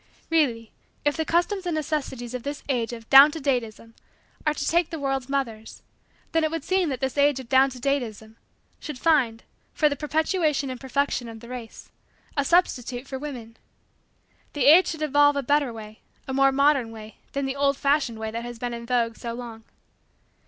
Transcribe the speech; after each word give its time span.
Really, 0.31 0.71
if 1.05 1.15
the 1.15 1.25
customs 1.25 1.67
and 1.67 1.75
necessities 1.75 2.33
of 2.33 2.41
this 2.41 2.63
age 2.67 2.91
of 2.91 3.07
"down 3.11 3.29
to 3.33 3.39
date 3.39 3.61
ism" 3.61 3.93
are 4.47 4.53
to 4.55 4.65
take 4.67 4.89
the 4.89 4.97
world's 4.99 5.29
mothers, 5.29 5.83
then 6.31 6.43
it 6.43 6.49
would 6.49 6.63
seem 6.63 6.89
that 6.89 7.01
this 7.01 7.19
age 7.19 7.39
of 7.39 7.47
"down 7.49 7.69
to 7.69 7.79
date 7.79 8.01
ism" 8.01 8.35
should 8.79 8.97
find, 8.97 9.43
for 9.75 9.89
the 9.89 9.95
perpetuation 9.95 10.71
and 10.71 10.81
perfection 10.81 11.29
of 11.29 11.39
the 11.39 11.47
race, 11.49 11.91
a 12.35 12.43
substitute 12.43 13.07
for 13.07 13.19
women. 13.19 13.57
The 14.53 14.65
age 14.65 14.87
should 14.87 15.03
evolve 15.03 15.35
a 15.35 15.43
better 15.43 15.71
way, 15.71 15.99
a 16.27 16.33
more 16.33 16.51
modern 16.51 16.91
method, 16.91 17.13
than 17.33 17.45
the 17.45 17.55
old 17.55 17.77
fashioned 17.77 18.17
way 18.17 18.31
that 18.31 18.43
has 18.43 18.57
been 18.57 18.73
in 18.73 18.87
vogue 18.87 19.17
so 19.17 19.33
long. 19.35 19.65